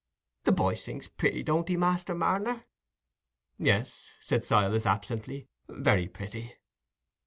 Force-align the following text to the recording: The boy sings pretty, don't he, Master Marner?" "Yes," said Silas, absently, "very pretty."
The 0.45 0.51
boy 0.51 0.73
sings 0.73 1.07
pretty, 1.07 1.43
don't 1.43 1.67
he, 1.69 1.77
Master 1.77 2.15
Marner?" 2.15 2.63
"Yes," 3.59 4.07
said 4.19 4.43
Silas, 4.43 4.87
absently, 4.87 5.47
"very 5.69 6.07
pretty." 6.07 6.55